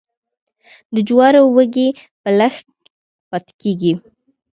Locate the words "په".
2.21-2.29